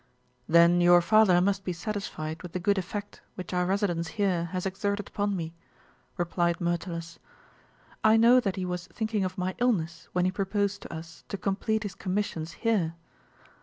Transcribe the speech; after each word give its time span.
"Then 0.49 0.81
your 0.81 0.99
father 0.99 1.39
must 1.41 1.63
be 1.63 1.73
satisfied 1.73 2.41
with 2.41 2.53
the 2.53 2.59
good 2.59 2.79
effect 2.79 3.21
which 3.35 3.53
our 3.53 3.67
residence 3.67 4.07
here 4.17 4.45
has 4.45 4.65
exerted 4.65 5.07
upon 5.09 5.35
me," 5.35 5.53
replied 6.17 6.59
Myrtilus. 6.59 7.19
"I 8.03 8.17
know 8.17 8.39
that 8.39 8.55
he 8.55 8.65
was 8.65 8.87
thinking 8.87 9.23
of 9.23 9.37
my 9.37 9.53
illness 9.59 10.09
when 10.11 10.25
he 10.25 10.31
proposed 10.31 10.81
to 10.81 10.91
us 10.95 11.23
to 11.27 11.37
complete 11.37 11.83
his 11.83 11.93
commissions 11.93 12.53
here. 12.65 12.95